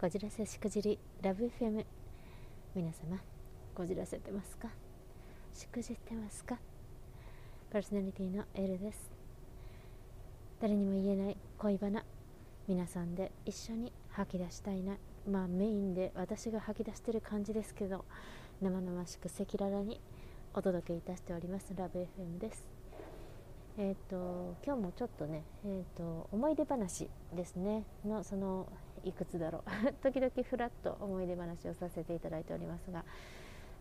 [0.00, 1.84] こじらせしくじりラブ FM
[2.74, 3.18] 皆様
[3.74, 4.70] こじらせてますか？
[5.52, 6.56] しくじってますか？
[7.70, 9.10] パーソナリティのエルです。
[10.58, 12.02] 誰にも言えない恋バナ。
[12.66, 14.96] 皆さんで一緒に吐き出したいな。
[15.28, 18.06] まあメインで私が吐き出してる感じですけど
[18.62, 20.00] 生々しく赤裸々に
[20.54, 22.66] お届けいたしておりますラブ FM です。
[23.76, 27.84] えっ、ー、と今日もちょっとね、えーと、思い出話ですね。
[28.06, 28.66] のその
[29.04, 29.92] いくつだろう。
[30.02, 33.04] 時々ふらっと思い出話をさせていただいておりますが。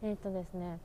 [0.02, 0.80] えっ、とですね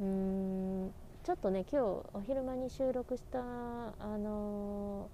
[0.00, 1.84] うーんちょっとね今日
[2.14, 5.08] お昼間に収録したあの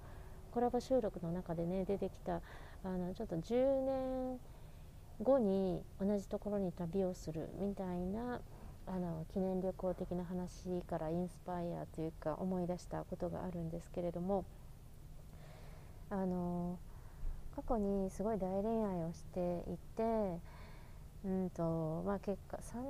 [0.51, 2.41] コラボ収録の中でね出てきた
[2.83, 4.39] あのちょっと10年
[5.21, 8.41] 後に同じところに旅をするみたいな
[8.85, 14.45] あの記念旅行的な話からインスパイアというか思い出したことがあるんですけれども
[16.09, 16.86] あの過
[17.67, 20.57] 去にすごい大恋愛をしていて
[21.25, 22.81] うんとまあ、結果3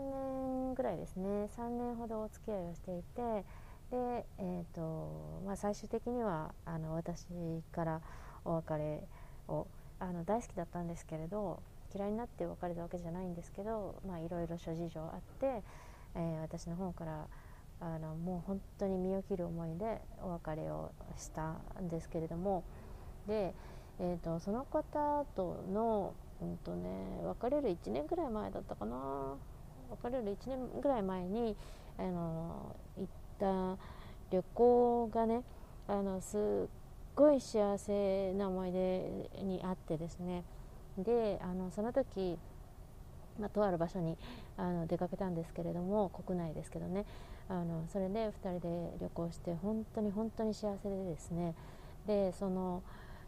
[0.68, 1.50] 年ぐらいですね。
[1.58, 3.44] 3年ほどお付き合いをしていて
[3.90, 7.26] で、えーとまあ、最終的にはあの私
[7.72, 8.02] から
[8.44, 9.04] お別れ
[9.48, 9.66] を
[10.00, 11.62] あの大好きだったんですけれど
[11.96, 15.64] 嫌いになって別れたわけじゃないんですけどいろいろ諸事情あって、
[16.16, 17.28] えー、私の方から
[17.80, 22.64] あのもう本当に身を切る思いでお別れをしたんですけれども
[23.28, 23.54] で、
[24.00, 26.90] えーと、その方との、うんとね、
[27.24, 29.36] 別れる1年ぐらい前だったかな。
[29.90, 31.56] 別れる1年ぐらい前に
[31.98, 33.08] あの行っ
[33.40, 33.78] た
[34.32, 35.44] 旅行がね
[35.88, 36.70] あのすっ
[37.16, 40.44] ごい幸せな思い出にあってですね。
[40.98, 42.38] であのその時、
[43.40, 44.18] ま、とある場所に
[44.58, 47.06] あの出かけたんですけれども国内ですけどね。
[47.50, 51.56] あのそれで2人で旅行して本当に本当に幸せでですね。
[52.06, 52.84] でその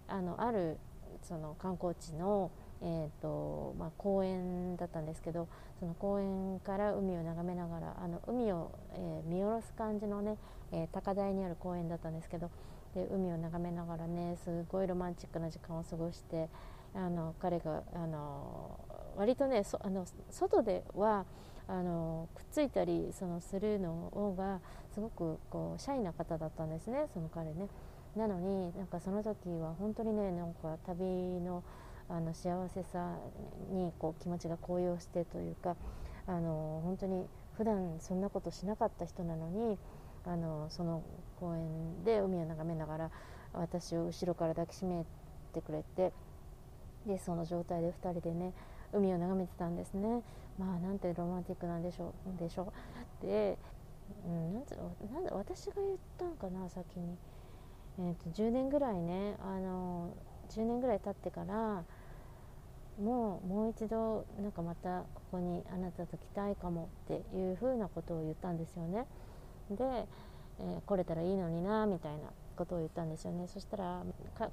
[0.10, 0.78] あのある
[1.24, 5.48] その観光地の、えーとまあ、公園だったんですけど
[5.80, 10.38] その公園から海を眺めながらあの海を、えー、見下ろす感じのね、
[10.72, 12.50] えー、高台にある公園だったんですけど
[12.96, 16.50] で海を眺めながらねすごいロマンチックな時間を過ごして
[16.96, 18.80] あの彼があの
[19.16, 21.26] 割とねあの外では
[21.68, 24.60] あのくっついたりそのするのが
[24.94, 27.68] すごくこうシャイな方だったんですねその彼ね。
[28.16, 31.64] なのになんかその時は本当にねなんか旅の
[32.10, 33.18] あの幸せさ
[33.72, 35.76] にこう気持ちが高揚してというか
[36.26, 39.78] あの本当に普段そんなことしなかった人なのに
[40.26, 41.04] あのその
[41.40, 43.12] 公園で海を眺めながら
[43.54, 45.06] 私を後ろから抱きしめ
[45.54, 46.12] てくれて
[47.06, 48.54] でその状態で2人でね
[48.92, 50.24] 海を眺めてたんですね。
[50.58, 52.74] まあなんてロマンティックなんでしょうでしょ
[53.24, 53.26] う。
[53.26, 53.58] で、
[54.26, 54.64] うん、なん
[55.14, 57.18] なんで私が言ったんかな先に、
[58.00, 60.14] えーと、10年ぐらいねあの
[60.50, 61.84] 10年ぐらい経ってから
[63.00, 69.06] もうもう一度なんかまたここにあなたと来たいかもっていうふうなことを言ったんですよね。
[69.70, 70.08] で、
[70.60, 72.20] えー、来れたらいいのになみたいな
[72.58, 73.48] ことを言ったんですよね。
[73.48, 74.04] そしたら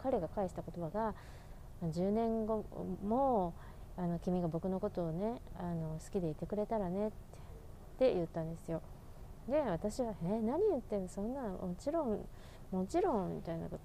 [0.02, 1.14] 彼が返した言葉が
[1.82, 2.64] 10年後
[3.04, 3.54] も
[3.96, 7.10] あの君が僕のことをねあの好きでいてくれたらねっ
[7.98, 8.82] て言ったんですよ。
[9.48, 11.08] で私は「え何言ってんの？
[11.08, 12.28] そんなもちろん
[12.70, 13.82] もちろん」みたいなこと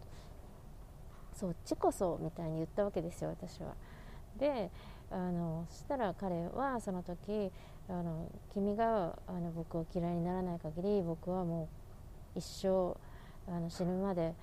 [1.33, 3.75] そっちこそみたいに言ったわけですよ私は。
[4.37, 4.69] で
[5.09, 7.51] あのそしたら彼はその時
[7.89, 11.67] あの君があの僕を嫌いにならない限り僕はも
[12.35, 12.95] う一生
[13.51, 14.33] あの死ぬまで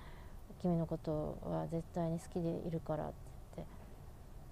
[0.61, 3.13] 君のことは絶対に好きでいるからっ
[3.55, 3.65] てっ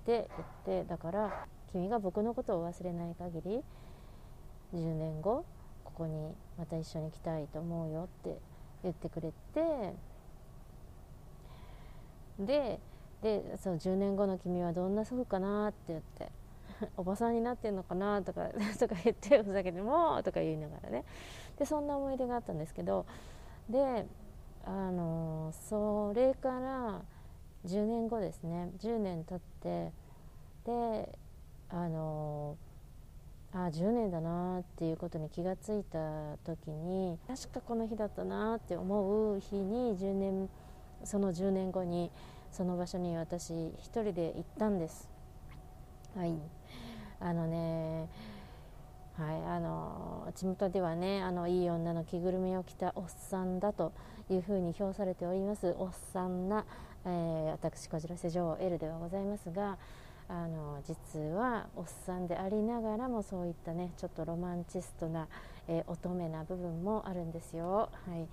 [0.06, 0.30] て
[0.66, 3.64] 言ってだから君が僕のことを忘れない限り
[4.74, 5.46] 10年後
[5.84, 8.40] ここにまた一緒に来たいと思うよって
[8.84, 9.94] 言ってくれて
[12.40, 12.80] で
[13.22, 16.32] でその10年後の君はどんな祖父かなって言って
[16.98, 18.50] おばさんになってんのかなとか
[18.80, 21.04] とか言ってふざけてもとか言いながらね。
[21.58, 23.08] でそんな思い出があったんですけど
[23.68, 24.06] で
[24.64, 27.02] あのそれから
[27.66, 28.70] 10年後ですね。
[28.78, 29.92] 10年経って
[30.66, 31.18] で
[31.70, 32.27] あの
[33.68, 40.50] あ10年だなっていうことに気がついた時に確かこの日だったなって思う日に10年
[41.04, 42.12] その10年後に
[42.52, 45.10] その場所に私一人で行ったんです。
[46.16, 46.34] はい。
[47.20, 48.08] あのね
[49.18, 53.92] はいあの地元ではねあのいい女の着ぐるみを着たおっさんだと
[54.30, 55.76] いうふうに評されております。
[55.80, 56.66] おっさんな、
[57.06, 59.78] えー、私こじらせ女王 L ではございますが
[60.30, 65.28] あの実はおっさんでありながらもそういったねちょっとロマンチストな、
[65.68, 67.90] えー、乙女な部分もあるんですよ。
[68.08, 68.28] はい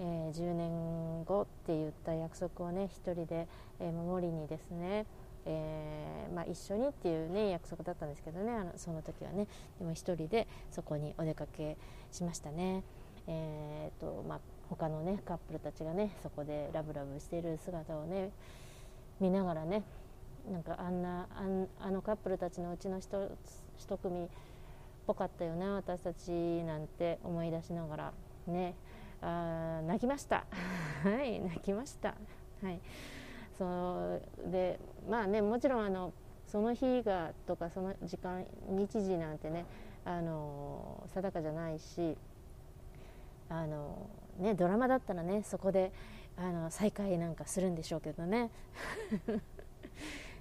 [0.00, 3.48] えー、10年後って言った約束をね一人で、
[3.80, 5.06] えー、守りにですね、
[5.46, 9.48] えー、まあ、一緒にっていうね約束だったんですけどねあのその時はね
[9.78, 11.76] でも1人でそこにお出かけ
[12.12, 12.82] しましたね。
[13.26, 14.40] えーとまあ、
[14.70, 18.30] 他のねカップルたちがねそこでラブラブしている姿をね
[19.20, 19.82] 見ながらね
[20.50, 21.28] なんかあんな
[21.80, 24.28] あのカップルたちのうちの一組っ
[25.06, 26.30] ぽかったよな私たち
[26.64, 28.12] なんて思い出しながら。
[28.46, 28.74] ね。
[29.20, 30.44] あ泣きました。
[31.04, 32.14] はい泣きました。
[32.62, 32.80] はい。
[33.56, 34.78] そうで
[35.08, 36.12] まあねもちろんあの
[36.46, 39.66] その日がとかその時間日時なんてね
[40.04, 42.16] あの定かじゃないし
[43.48, 44.08] あの
[44.38, 45.92] ねドラマだったらねそこで
[46.36, 48.50] あの再会なんかするんでしょうけどね。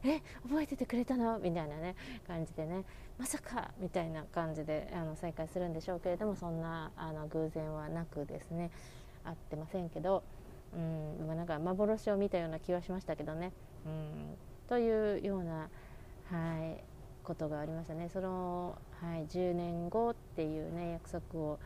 [0.04, 1.40] え覚えててくれたの？
[1.40, 1.96] みたいなね
[2.28, 2.84] 感じでね
[3.18, 8.72] まさかみたいな感じであの再会するんでしょうけれどもそんなあの偶然はなくですね
[9.24, 10.24] 会ってませんけど、
[10.76, 13.52] うん、なんか幻を見たような気はしましたけどね、
[13.86, 14.38] うん、
[14.70, 15.70] というような、
[16.32, 16.84] はい、
[17.24, 18.10] ことがありましたね。
[18.10, 21.60] その、はい、10年後っていうね約束を、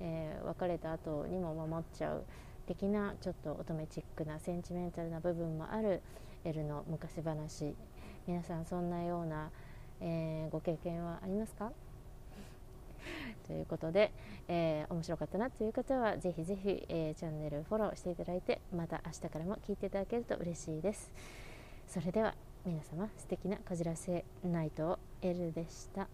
[0.00, 2.24] えー、別れた後にも守っちゃう
[2.66, 6.02] 的なちょっと乙女チックなセンチメンタルな部分もある
[6.48, 7.74] エルの昔話。
[8.26, 9.50] 皆さんそんなような、
[10.00, 11.72] えー、ご経験はありますか？
[13.46, 14.12] ということで、
[14.48, 21.12] えー、面白かったなという方はぜひぜひ、えー、チャンネルフォローしていただいてまた明日からも聞いていただけると嬉しいです。
[21.86, 22.34] それでは
[22.64, 26.08] 皆様素敵なこじらせナイトを L でした。